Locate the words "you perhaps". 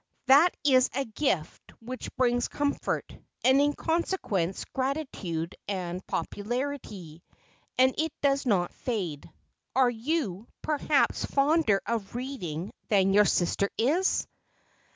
9.91-11.25